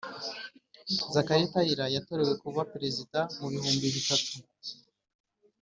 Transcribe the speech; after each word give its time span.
zachary 1.13 1.47
taylor 1.53 1.89
yatorewe 1.95 2.33
kuba 2.43 2.61
perezida 2.73 3.19
mu 3.37 3.45
ibihumbi 3.55 3.87
bitatu 3.95 4.31